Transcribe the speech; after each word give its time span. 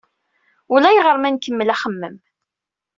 Ulayɣer 0.73 1.15
ma 1.19 1.29
nkemmel 1.29 1.73
axemmem. 1.73 2.15